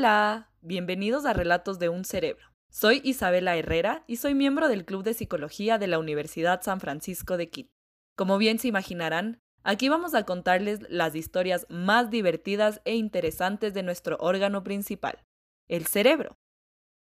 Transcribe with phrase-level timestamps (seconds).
[0.00, 2.46] Hola, bienvenidos a Relatos de un Cerebro.
[2.70, 7.36] Soy Isabela Herrera y soy miembro del Club de Psicología de la Universidad San Francisco
[7.36, 7.74] de Quito.
[8.16, 13.82] Como bien se imaginarán, aquí vamos a contarles las historias más divertidas e interesantes de
[13.82, 15.22] nuestro órgano principal,
[15.68, 16.38] el cerebro.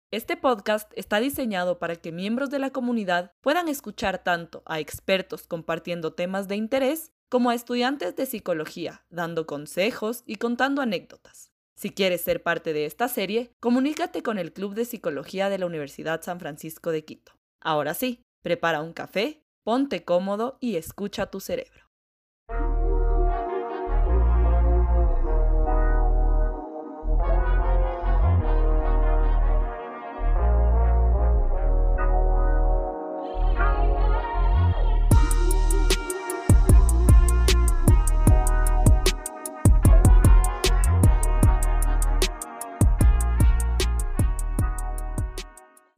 [0.09, 5.45] Este podcast está diseñado para que miembros de la comunidad puedan escuchar tanto a expertos
[5.45, 11.51] compartiendo temas de interés como a estudiantes de psicología, dando consejos y contando anécdotas.
[11.77, 15.67] Si quieres ser parte de esta serie, comunícate con el Club de Psicología de la
[15.67, 17.33] Universidad San Francisco de Quito.
[17.61, 21.86] Ahora sí, prepara un café, ponte cómodo y escucha tu cerebro.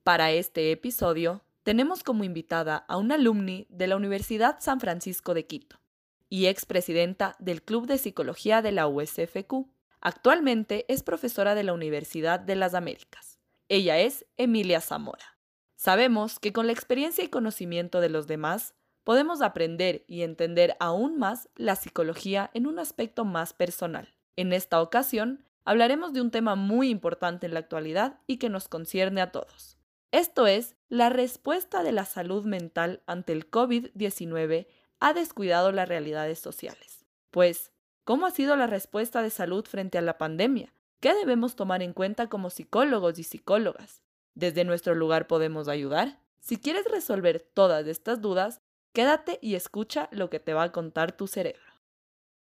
[0.10, 5.46] Para este episodio, tenemos como invitada a una alumni de la Universidad San Francisco de
[5.46, 5.80] Quito
[6.30, 9.68] y expresidenta del Club de Psicología de la USFQ.
[10.02, 13.38] Actualmente es profesora de la Universidad de las Américas.
[13.68, 15.38] Ella es Emilia Zamora.
[15.76, 21.20] Sabemos que con la experiencia y conocimiento de los demás, podemos aprender y entender aún
[21.20, 24.16] más la psicología en un aspecto más personal.
[24.38, 28.68] En esta ocasión, hablaremos de un tema muy importante en la actualidad y que nos
[28.68, 29.79] concierne a todos,
[30.12, 34.68] esto es, la respuesta de la salud mental ante el COVID-19
[35.00, 37.06] ha descuidado las realidades sociales.
[37.30, 37.72] Pues,
[38.06, 40.74] ¿cómo ha sido la respuesta de salud frente a la pandemia?
[41.00, 44.02] ¿Qué debemos tomar en cuenta como psicólogos y psicólogas?
[44.34, 46.20] ¿Desde nuestro lugar podemos ayudar?
[46.40, 48.62] Si quieres resolver todas estas dudas,
[48.94, 51.62] quédate y escucha lo que te va a contar tu cerebro.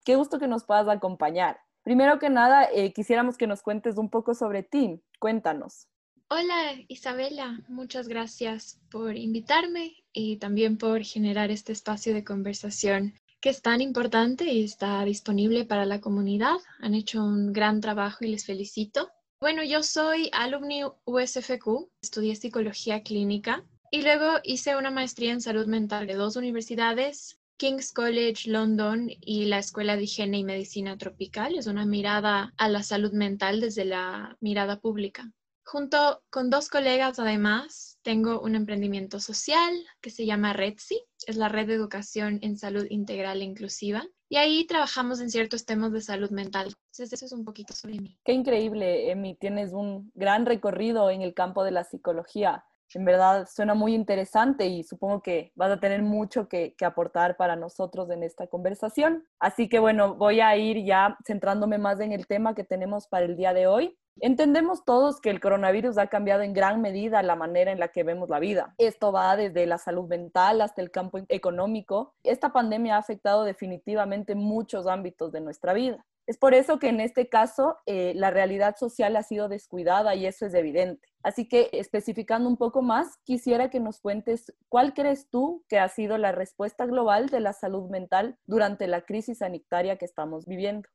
[0.04, 1.62] Qué gusto que nos puedas acompañar.
[1.84, 5.02] Primero que nada, eh, quisiéramos que nos cuentes un poco sobre ti.
[5.20, 5.88] Cuéntanos.
[6.30, 13.50] Hola Isabela, muchas gracias por invitarme y también por generar este espacio de conversación que
[13.50, 16.56] es tan importante y está disponible para la comunidad.
[16.80, 19.12] Han hecho un gran trabajo y les felicito.
[19.42, 25.68] Bueno, yo soy alumni USFQ, estudié psicología clínica y luego hice una maestría en salud
[25.68, 31.56] mental de dos universidades, King's College London y la Escuela de Higiene y Medicina Tropical.
[31.58, 35.32] Es una mirada a la salud mental desde la mirada pública.
[35.66, 41.50] Junto con dos colegas, además, tengo un emprendimiento social que se llama REDSI, es la
[41.50, 46.02] Red de Educación en Salud Integral e Inclusiva, y ahí trabajamos en ciertos temas de
[46.02, 46.74] salud mental.
[46.92, 48.18] Entonces, eso es un poquito sobre mí.
[48.26, 52.66] Qué increíble, Emi, tienes un gran recorrido en el campo de la psicología.
[52.96, 57.56] En verdad suena muy interesante y supongo que vas a tener mucho que, aportar para
[57.56, 59.26] nosotros en esta conversación.
[59.40, 63.26] Así que bueno, voy a ir ya centrándome más en el tema que tenemos para
[63.26, 63.98] el día de hoy.
[64.20, 68.04] Entendemos todos que el coronavirus ha cambiado en gran medida la manera en la que
[68.04, 68.76] vemos la vida.
[68.78, 72.14] Esto va desde la salud mental hasta el campo económico.
[72.24, 76.06] Esta pandemia ha afectado definitivamente muchos ámbitos de nuestra vida.
[76.28, 80.26] Es por eso que en este caso eh, la realidad social ha sido descuidada y
[80.26, 81.13] eso es evidente.
[81.24, 85.88] Así que especificando un poco más, quisiera que nos cuentes cuál crees tú que ha
[85.88, 90.90] sido la respuesta global de la salud mental durante la crisis sanitaria que estamos viviendo.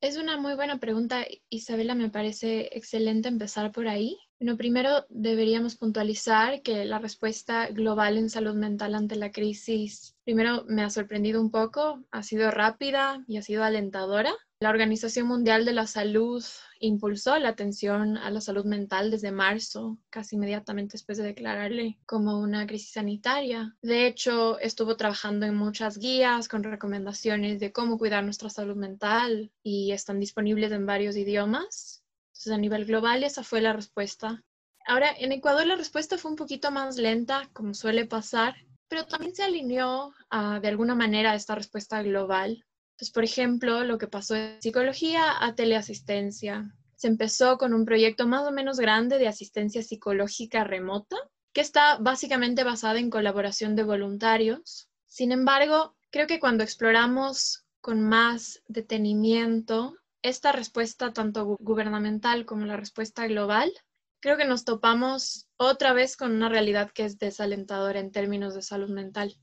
[0.00, 1.96] Es una muy buena pregunta, Isabela.
[1.96, 4.16] Me parece excelente empezar por ahí.
[4.38, 10.64] Bueno, primero deberíamos puntualizar que la respuesta global en salud mental ante la crisis, primero
[10.68, 14.32] me ha sorprendido un poco, ha sido rápida y ha sido alentadora.
[14.60, 16.44] La Organización Mundial de la Salud
[16.80, 22.40] impulsó la atención a la salud mental desde marzo, casi inmediatamente después de declararle como
[22.40, 23.76] una crisis sanitaria.
[23.82, 29.52] De hecho, estuvo trabajando en muchas guías con recomendaciones de cómo cuidar nuestra salud mental
[29.62, 32.02] y están disponibles en varios idiomas.
[32.30, 34.42] Entonces, a nivel global, esa fue la respuesta.
[34.88, 38.56] Ahora, en Ecuador la respuesta fue un poquito más lenta, como suele pasar,
[38.88, 42.64] pero también se alineó de alguna manera a esta respuesta global
[42.98, 46.74] entonces, por ejemplo, lo que pasó en psicología a teleasistencia.
[46.96, 51.14] Se empezó con un proyecto más o menos grande de asistencia psicológica remota,
[51.52, 54.88] que está básicamente basada en colaboración de voluntarios.
[55.06, 62.76] Sin embargo, creo que cuando exploramos con más detenimiento esta respuesta tanto gubernamental como la
[62.76, 63.72] respuesta global,
[64.18, 68.62] creo que nos topamos otra vez con una realidad que es desalentadora en términos de
[68.62, 69.36] salud mental.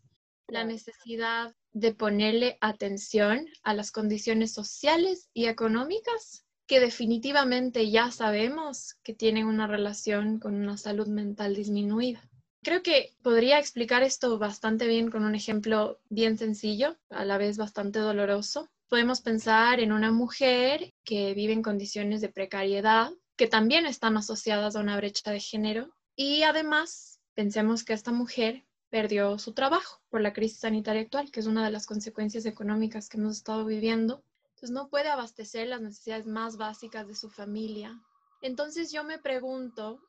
[0.48, 8.96] La necesidad de ponerle atención a las condiciones sociales y económicas que definitivamente ya sabemos
[9.04, 12.22] que tienen una relación con una salud mental disminuida.
[12.64, 17.58] Creo que podría explicar esto bastante bien con un ejemplo bien sencillo, a la vez
[17.58, 18.70] bastante doloroso.
[18.88, 24.76] Podemos pensar en una mujer que vive en condiciones de precariedad, que también están asociadas
[24.76, 25.94] a una brecha de género.
[26.16, 31.40] Y además, pensemos que esta mujer perdió su trabajo por la crisis sanitaria actual, que
[31.40, 34.24] es una de las consecuencias económicas que hemos estado viviendo.
[34.50, 38.00] Entonces no puede abastecer las necesidades más básicas de su familia.
[38.42, 40.00] Entonces yo me pregunto,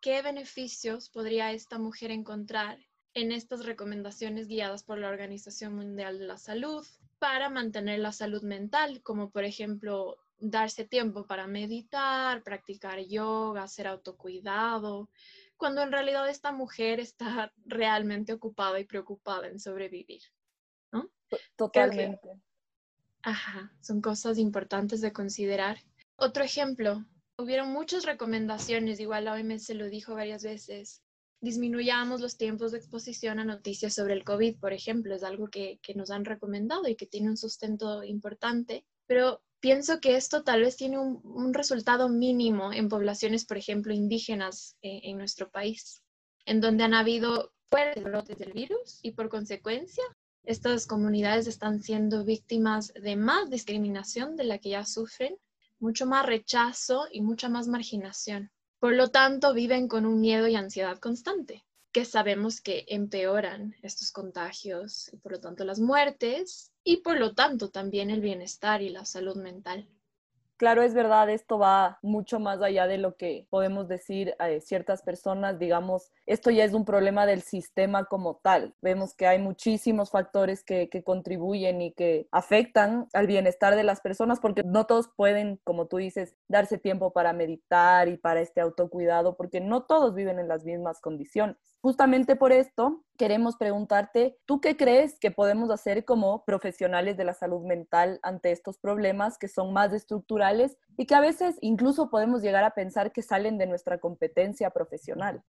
[0.00, 2.78] ¿qué beneficios podría esta mujer encontrar
[3.14, 6.84] en estas recomendaciones guiadas por la Organización Mundial de la Salud
[7.18, 13.86] para mantener la salud mental, como por ejemplo darse tiempo para meditar, practicar yoga, hacer
[13.86, 15.08] autocuidado,
[15.56, 20.22] cuando en realidad esta mujer está realmente ocupada y preocupada en sobrevivir,
[20.92, 21.10] ¿no?
[21.56, 22.28] Totalmente.
[23.22, 25.78] ajá, son cosas importantes de considerar.
[26.16, 27.04] Otro ejemplo,
[27.36, 31.02] hubieron muchas recomendaciones, igual la OMS se lo dijo varias veces,
[31.44, 35.78] disminuyamos los tiempos de exposición a noticias sobre el COVID, por ejemplo, es algo que,
[35.94, 40.76] nos han recomendado y que tiene un sustento importante, pero pienso que esto tal vez
[40.76, 46.02] tiene un, resultado mínimo en poblaciones, por ejemplo, indígenas eh, en nuestro país,
[46.44, 50.04] en donde han habido fuertes brotes del virus y por consecuencia
[50.42, 55.34] estas comunidades están siendo víctimas de más discriminación de la que ya sufren,
[55.78, 58.50] mucho más rechazo y mucha más marginación.
[58.80, 64.12] Por lo tanto, viven con un miedo y ansiedad constante, que sabemos que empeoran estos
[64.12, 68.90] contagios y por lo tanto las muertes y por lo tanto también el bienestar y
[68.90, 69.88] la salud mental.
[70.56, 75.02] Claro, es verdad, esto va mucho más allá de lo que podemos decir a ciertas
[75.02, 78.72] personas, digamos, esto ya es un problema del sistema como tal.
[78.80, 84.00] Vemos que hay muchísimos factores que, que, contribuyen y que afectan al bienestar de las
[84.00, 88.60] personas porque no todos pueden, como tú dices, darse tiempo para meditar y para este
[88.60, 91.56] autocuidado porque no todos viven en las mismas condiciones.
[91.80, 97.34] Justamente por esto, queremos preguntarte, ¿tú qué crees que podemos hacer como profesionales de la
[97.34, 102.42] salud mental ante estos problemas que son más estructurales y que a veces incluso podemos
[102.42, 105.42] llegar a pensar que salen de nuestra competencia profesional?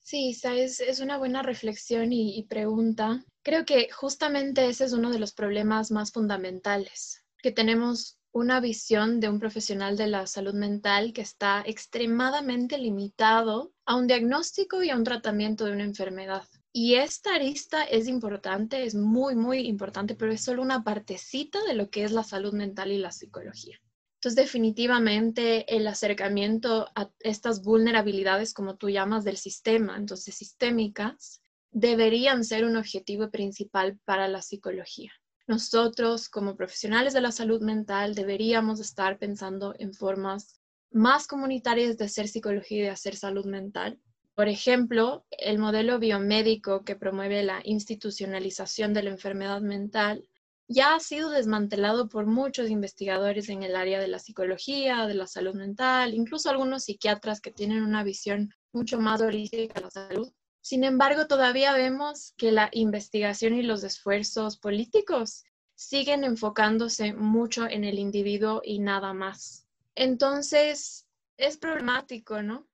[0.00, 3.24] Sí, es, es una buena reflexión y, y pregunta.
[3.44, 9.20] Creo que justamente ese es uno de los problemas más fundamentales, que tenemos una visión
[9.20, 14.90] de un profesional de la salud mental que está extremadamente limitado a un diagnóstico y
[14.90, 16.44] a un tratamiento de una enfermedad.
[16.72, 21.74] Y esta arista es importante, es muy, muy importante, pero es solo una partecita de
[21.74, 23.78] lo que es la salud mental y la psicología.
[24.14, 32.44] Entonces, definitivamente el acercamiento a estas vulnerabilidades, como tú llamas, del sistema, entonces sistémicas, deberían
[32.44, 35.12] ser un objetivo principal para la psicología
[35.46, 40.60] nosotros como profesionales de la salud mental deberíamos estar pensando en formas
[40.90, 43.98] más comunitarias de hacer psicología y de hacer salud mental.
[44.34, 50.28] Por ejemplo, el modelo biomédico que promueve la institucionalización de la enfermedad mental
[50.68, 55.26] ya ha sido desmantelado por muchos investigadores en el área de la psicología, de la
[55.26, 60.32] salud mental, incluso algunos psiquiatras que tienen una visión mucho más holística de la salud
[60.62, 65.42] sin embargo, todavía vemos que la investigación y los esfuerzos políticos
[65.74, 69.66] siguen enfocándose mucho en el individuo y nada más.
[69.96, 72.68] Entonces, es problemático, ¿no?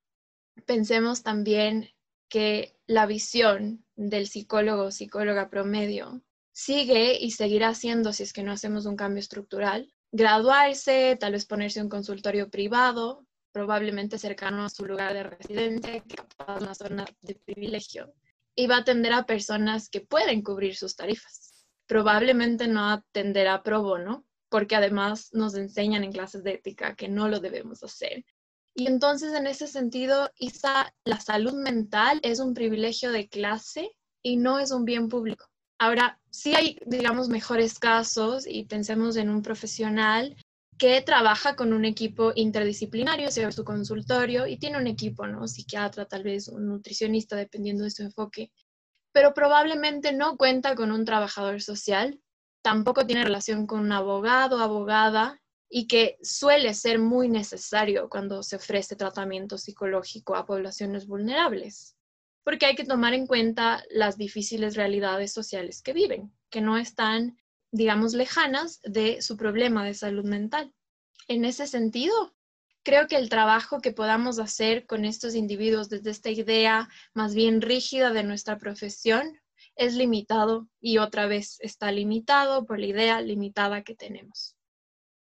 [0.67, 1.91] Pensemos también
[2.29, 6.23] que la visión del psicólogo o psicóloga promedio
[6.53, 11.47] sigue y seguirá siendo, si es que no hacemos un cambio estructural, graduarse, tal vez
[11.47, 17.35] ponerse un consultorio privado, probablemente cercano a su lugar de residencia, capaz una zona de
[17.35, 18.13] privilegio,
[18.55, 21.67] y va a atender a personas que pueden cubrir sus tarifas.
[21.87, 27.29] Probablemente no atenderá pro bono, porque además nos enseñan en clases de ética que no
[27.29, 28.25] lo debemos hacer.
[28.75, 33.91] Y entonces, en ese sentido, Isa, la salud mental es un privilegio de clase
[34.23, 35.47] y no es un bien público.
[35.79, 40.37] Ahora, sí hay, digamos, mejores casos y pensemos en un profesional
[40.79, 45.49] que trabaja con un equipo interdisciplinario, sea su consultorio, y tiene un equipo, ¿no?
[45.49, 48.53] Psiquiatra, tal vez un nutricionista, dependiendo de su enfoque,
[49.13, 52.21] pero probablemente no cuenta con un trabajador social,
[52.63, 58.57] tampoco tiene relación con un abogado, abogada, y que suele ser muy necesario cuando se
[58.57, 61.97] ofrece tratamiento psicológico a poblaciones vulnerables,
[62.45, 67.37] porque hay que tomar en cuenta las difíciles realidades sociales que viven, que no están
[67.71, 70.73] digamos, lejanas de su problema de salud mental.
[71.27, 72.35] En ese sentido,
[72.83, 77.61] creo que el trabajo que podamos hacer con estos individuos desde esta idea más bien
[77.61, 79.39] rígida de nuestra profesión
[79.77, 84.57] es limitado y otra vez está limitado por la idea limitada que tenemos.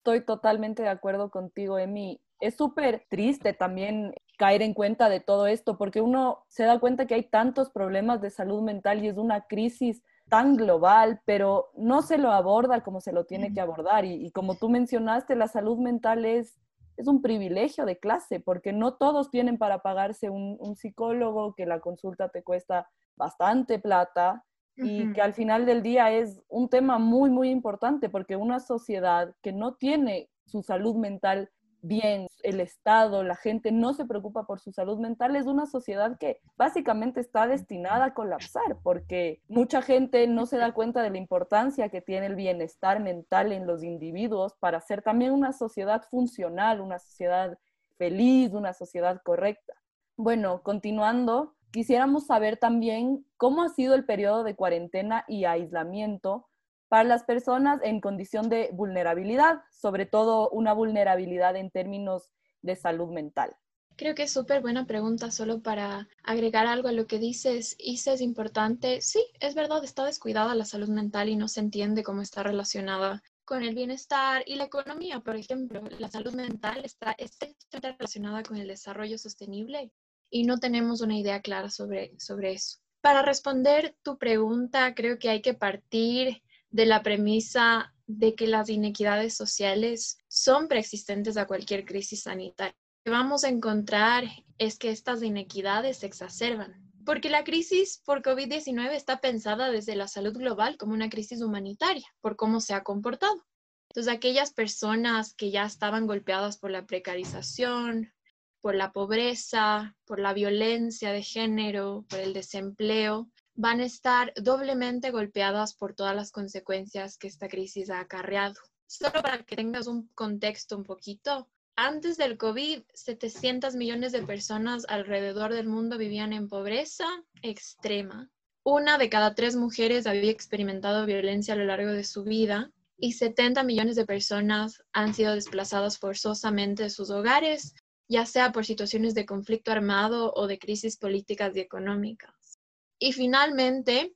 [0.01, 2.20] Estoy totalmente de acuerdo contigo, Emi.
[2.39, 7.05] Es súper triste también caer en cuenta de todo esto porque uno se da cuenta
[7.05, 12.01] que hay tantos problemas de salud mental y es una crisis tan global, pero no
[12.01, 14.03] se lo aborda como se lo tiene que abordar.
[14.03, 16.60] Y, como tú mencionaste, la salud mental es,
[16.98, 21.67] es un privilegio de clase, porque no todos tienen para pagarse un, un psicólogo, que
[21.67, 24.43] la consulta te cuesta bastante plata
[24.75, 29.35] y que al final del día es un tema muy, muy importante, porque una sociedad
[29.41, 31.49] que no tiene su salud mental
[31.81, 36.17] bien, el Estado, la gente no se preocupa por su salud mental, es una sociedad
[36.17, 41.17] que básicamente está destinada a colapsar porque mucha gente no se da cuenta de la
[41.17, 46.81] importancia que tiene el bienestar mental en los individuos para ser también una sociedad funcional,
[46.81, 47.57] una sociedad
[47.97, 49.73] feliz, una sociedad correcta.
[50.17, 56.47] Bueno, continuando, quisiéramos saber también cómo ha sido el periodo de cuarentena y aislamiento
[56.89, 63.09] para las personas en condición de vulnerabilidad, sobre todo una vulnerabilidad en términos de salud
[63.09, 63.55] mental?
[63.95, 67.75] Creo que es súper buena pregunta, solo para agregar algo a lo que dices.
[67.77, 69.01] Isa es importante.
[69.01, 73.21] Sí, es verdad, está descuidada la salud mental y no se entiende cómo está relacionada
[73.45, 75.19] con el bienestar y la economía.
[75.19, 79.91] Por ejemplo, la salud mental está estrechamente relacionada con el desarrollo sostenible
[80.31, 82.79] y no tenemos una idea clara sobre, sobre eso.
[83.01, 88.69] Para responder tu pregunta, creo que hay que partir de la premisa de que las
[88.69, 92.75] inequidades sociales son preexistentes a cualquier crisis sanitaria.
[93.03, 94.25] Lo que vamos a encontrar
[94.57, 100.07] es que estas inequidades se exacerban, porque la crisis por COVID-19 está pensada desde la
[100.07, 103.45] salud global como una crisis humanitaria, por cómo se ha comportado.
[103.89, 108.13] Entonces, aquellas personas que ya estaban golpeadas por la precarización,
[108.61, 115.11] por la pobreza, por la violencia de género, por el desempleo, van a estar doblemente
[115.11, 118.55] golpeadas por todas las consecuencias que esta crisis ha acarreado.
[118.87, 124.85] Solo para que tengas un contexto un poquito, antes del COVID, 700 millones de personas
[124.87, 127.07] alrededor del mundo vivían en pobreza
[127.41, 128.29] extrema.
[128.63, 133.13] Una de cada tres mujeres había experimentado violencia a lo largo de su vida y
[133.13, 137.73] 70 millones de personas han sido desplazadas forzosamente de sus hogares,
[138.11, 142.59] ya sea por situaciones de conflicto armado o de crisis políticas y económicas.
[142.99, 144.13] Y finalmente,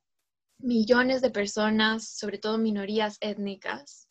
[0.59, 4.09] millones de personas, sobre todo minorías étnicas,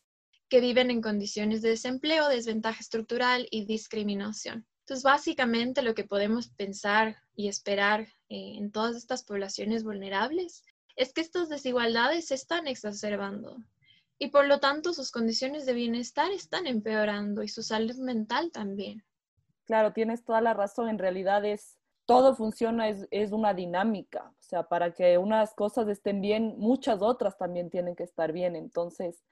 [0.49, 4.65] que viven en condiciones de desempleo, desventaja estructural y discriminación.
[4.79, 10.63] Entonces, básicamente lo que podemos pensar y esperar eh, en todas estas poblaciones vulnerables
[10.95, 13.57] es que estas desigualdades se están exacerbando
[14.17, 19.03] y por lo tanto sus condiciones de bienestar están empeorando y su salud mental también.
[19.65, 20.89] Claro, tienes toda la razón.
[20.89, 24.31] En realidad es todo funciona, es, es, una dinámica.
[24.39, 28.55] O sea, para que unas cosas estén bien, muchas otras también tienen que estar bien.
[28.55, 29.23] Entonces,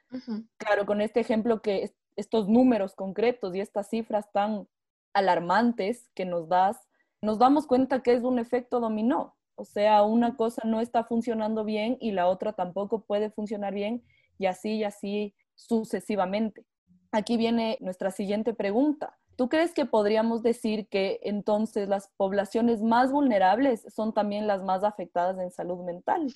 [0.57, 4.67] claro, con este ejemplo que estos números concretos y estas cifras tan
[5.13, 6.87] alarmantes que nos das,
[7.21, 9.35] nos damos cuenta que es un efecto dominó.
[9.55, 14.03] O sea, una cosa no está funcionando bien y la otra tampoco puede funcionar bien
[14.39, 16.65] y así y así sucesivamente.
[17.11, 19.19] Aquí viene nuestra siguiente pregunta.
[19.35, 24.83] ¿Tú crees que podríamos decir que entonces las poblaciones más vulnerables son también las más
[24.83, 26.33] afectadas en salud mental?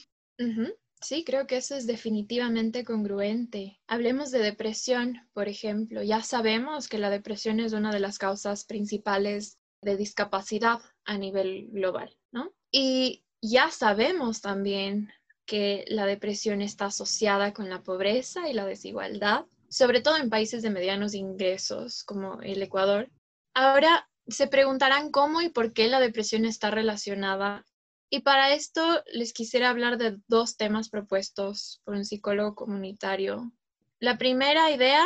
[1.02, 3.80] Sí, creo que eso es definitivamente congruente.
[3.88, 6.02] Hablemos de depresión, por ejemplo.
[6.02, 11.68] Ya sabemos que la depresión es una de las causas principales de discapacidad a nivel
[11.72, 12.52] global, ¿no?
[12.72, 15.10] Y ya sabemos también
[15.46, 20.62] que la depresión está asociada con la pobreza y la desigualdad sobre todo en países
[20.62, 23.10] de medianos ingresos como el Ecuador.
[23.54, 27.66] Ahora se preguntarán cómo y por qué la depresión está relacionada.
[28.10, 33.52] Y para esto les quisiera hablar de dos temas propuestos por un psicólogo comunitario.
[34.00, 35.06] La primera idea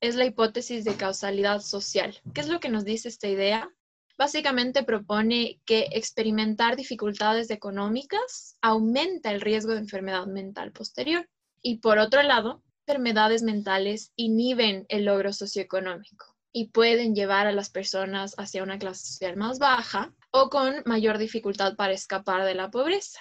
[0.00, 2.20] es la hipótesis de causalidad social.
[2.34, 3.70] ¿Qué es lo que nos dice esta idea?
[4.16, 11.28] Básicamente propone que experimentar dificultades económicas aumenta el riesgo de enfermedad mental posterior.
[11.62, 17.70] Y por otro lado, enfermedades mentales inhiben el logro socioeconómico y pueden llevar a las
[17.70, 22.70] personas hacia una clase social más baja o con mayor dificultad para escapar de la
[22.70, 23.20] pobreza.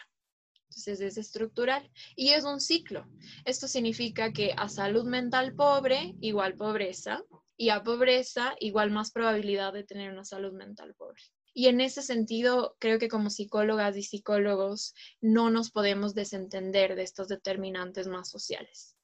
[0.69, 3.07] Entonces es estructural y es un ciclo.
[3.45, 7.23] Esto significa que a salud mental pobre igual pobreza
[7.57, 11.21] y a pobreza igual más probabilidad de tener una salud mental pobre.
[11.53, 17.03] Y en ese sentido, creo que como psicólogas y psicólogos no nos podemos desentender de
[17.03, 18.95] estos determinantes más sociales.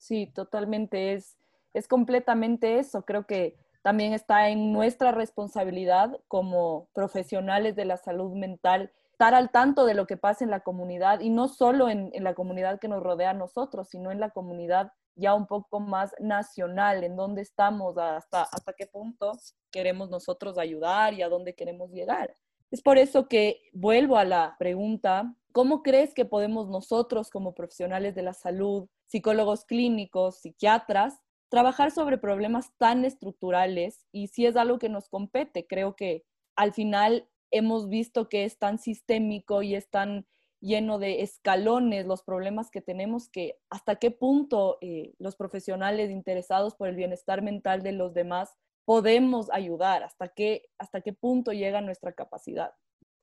[0.00, 1.36] Sí, totalmente es,
[1.74, 3.02] es completamente eso.
[3.02, 9.50] Creo que también está en nuestra responsabilidad como profesionales de la salud mental estar al
[9.50, 12.88] tanto de lo que pasa en la comunidad y no solo en, la comunidad que
[12.88, 17.42] nos rodea a nosotros, sino en la comunidad ya un poco más nacional, en dónde
[17.42, 19.32] estamos, hasta, hasta qué punto
[19.70, 22.34] queremos nosotros ayudar y a dónde queremos llegar.
[22.70, 28.14] Es por eso que vuelvo a la pregunta, ¿cómo crees que podemos nosotros como profesionales
[28.14, 34.78] de la salud, psicólogos clínicos, psiquiatras, trabajar sobre problemas tan estructurales y si es algo
[34.78, 35.66] que nos compete?
[35.66, 36.24] Creo que
[36.56, 40.26] al final hemos visto que es tan sistémico y es tan
[40.60, 46.74] lleno de escalones los problemas que tenemos que hasta qué punto eh, los profesionales interesados
[46.74, 48.50] por el bienestar mental de los demás
[48.84, 52.72] podemos ayudar, hasta qué, hasta qué punto llega nuestra capacidad.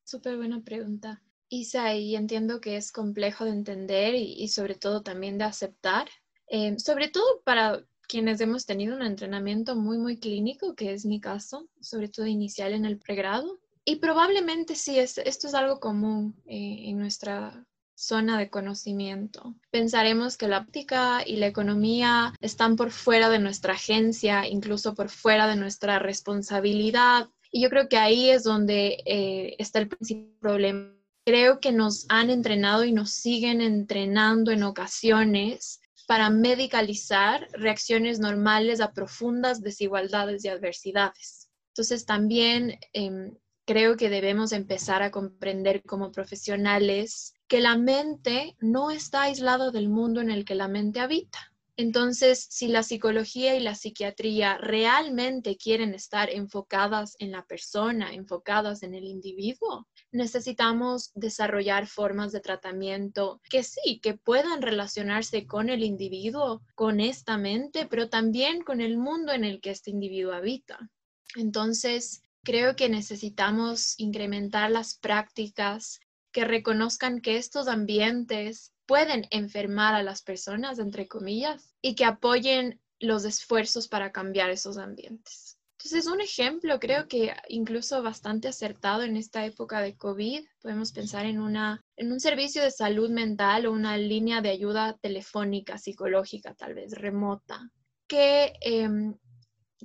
[0.03, 1.21] Súper buena pregunta.
[1.49, 6.07] Isa, y entiendo que es complejo de entender y, sobre todo también de aceptar,
[6.47, 11.19] eh, sobre todo para quienes hemos tenido un entrenamiento muy, muy clínico, que es mi
[11.19, 13.59] caso, sobre todo inicial en el pregrado.
[13.83, 19.55] Y probablemente sí, esto es algo común eh, en nuestra zona de conocimiento.
[19.71, 25.09] Pensaremos que la óptica y la economía están por fuera de nuestra agencia, incluso por
[25.09, 27.29] fuera de nuestra responsabilidad.
[27.51, 30.96] Y yo creo que ahí es donde eh, está el principal problema.
[31.27, 38.79] Creo que nos han entrenado y nos siguen entrenando en ocasiones para medicalizar reacciones normales
[38.79, 41.49] a profundas desigualdades y adversidades.
[41.73, 48.89] Entonces también em, creo que debemos empezar a comprender como profesionales que la mente no
[48.89, 51.51] está aislada del mundo en el que la mente habita.
[51.75, 58.81] Entonces, si la psicología y la psiquiatría realmente quieren estar enfocadas en la persona, enfocadas
[58.81, 65.83] en el individuo, necesitamos desarrollar formas de tratamiento que sí, que puedan relacionarse con el
[65.83, 70.89] individuo, con esta mente, pero también con el mundo en el que este individuo habita.
[71.35, 75.99] Entonces, creo que necesitamos incrementar las prácticas
[76.31, 82.79] que reconozcan que estos ambientes pueden enfermar a las personas, entre comillas, y que apoyen
[82.99, 85.56] los esfuerzos para cambiar esos ambientes.
[85.77, 91.27] Entonces, un ejemplo creo que incluso bastante acertado en esta época de COVID, podemos pensar
[91.27, 96.55] en, una, en un servicio de salud mental o una línea de ayuda telefónica, psicológica,
[96.55, 97.69] tal vez remota,
[98.07, 99.15] que em,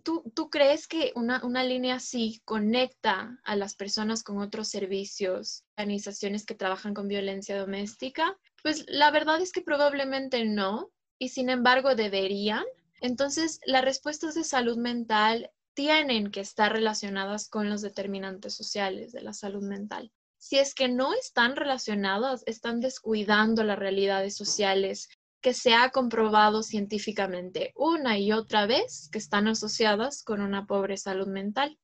[0.03, 5.65] ¿Tú, ¿Tú, crees que una, una, línea así conecta a las personas con otros servicios,
[5.77, 8.39] organizaciones que trabajan con violencia doméstica?
[8.63, 12.65] Pues la verdad es que probablemente no, y sin embargo deberían.
[13.03, 19.23] Entonces, las respuestas de salud mental tienen que estar relacionadas con los determinantes sociales de
[19.23, 20.13] la salud mental.
[20.39, 25.09] Si es que no están relacionadas, están descuidando las realidades sociales
[25.41, 30.97] que se ha comprobado científicamente una y otra vez que están asociadas con una pobre
[30.97, 31.79] salud mental.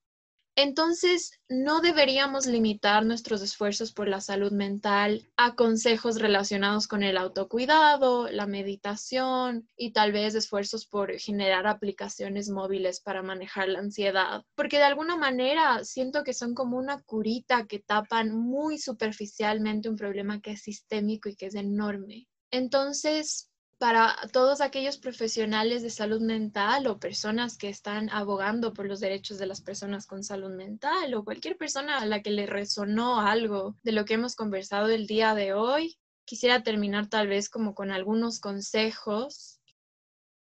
[0.60, 7.16] Entonces, no deberíamos limitar nuestros esfuerzos por la salud mental a consejos relacionados con el
[7.16, 14.42] autocuidado, la meditación y tal vez esfuerzos por generar aplicaciones móviles para manejar la ansiedad,
[14.56, 19.94] porque de alguna manera siento que son como una curita que tapan muy superficialmente un
[19.94, 22.26] problema que es sistémico y que es enorme.
[22.50, 23.47] Entonces,
[23.78, 29.38] para todos aquellos profesionales de salud mental o personas que están abogando por los derechos
[29.38, 33.76] de las personas con salud mental o cualquier persona a la que le resonó algo
[33.84, 37.92] de lo que hemos conversado el día de hoy, quisiera terminar tal vez como con
[37.92, 39.60] algunos consejos.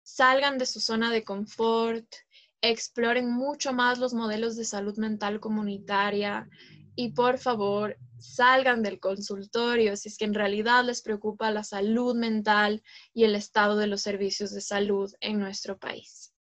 [0.01, 2.07] Salgan de su zona de confort,
[2.61, 6.49] exploren mucho más los modelos de salud mental comunitaria
[6.95, 12.15] y por favor salgan del consultorio si es que en realidad les preocupa la salud
[12.15, 16.33] mental y el estado de los servicios de salud en nuestro país.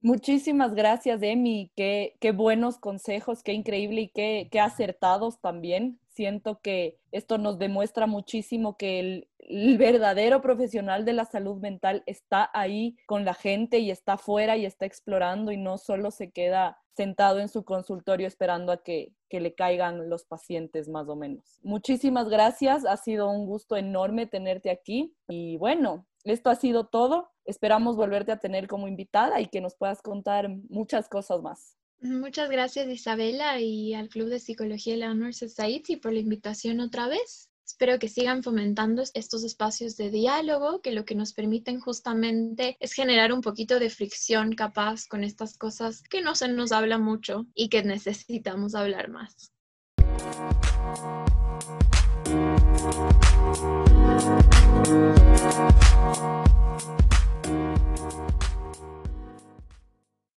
[0.00, 1.72] Muchísimas gracias, Emi.
[1.74, 5.98] Qué, qué buenos consejos, qué increíble y qué, qué acertados también.
[6.16, 9.28] Siento que esto nos demuestra muchísimo que el,
[9.76, 14.64] verdadero profesional de la salud mental está ahí con la gente y está fuera y
[14.64, 19.40] está explorando y no solo se queda sentado en su consultorio esperando a que, que,
[19.40, 21.60] le caigan los pacientes más o menos.
[21.62, 27.30] Muchísimas gracias, ha sido un gusto enorme tenerte aquí y bueno, esto ha sido todo.
[27.44, 31.76] Esperamos volverte a tener como invitada y que nos puedas contar muchas cosas más.
[32.00, 36.80] Muchas gracias Isabela y al Club de Psicología de la Honor Society por la invitación
[36.80, 37.50] otra vez.
[37.64, 42.92] Espero que sigan fomentando estos espacios de diálogo que lo que nos permiten justamente es
[42.92, 47.46] generar un poquito de fricción capaz con estas cosas que no se nos habla mucho
[47.54, 49.52] y que necesitamos hablar más.